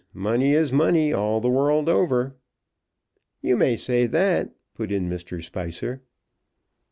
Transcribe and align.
Money 0.15 0.53
is 0.53 0.73
money 0.73 1.13
all 1.13 1.39
the 1.39 1.47
world 1.47 1.87
over." 1.87 2.35
"You 3.39 3.55
may 3.55 3.77
say 3.77 4.07
that," 4.07 4.55
put 4.73 4.91
in 4.91 5.07
Mr. 5.07 5.43
Spicer. 5.43 6.01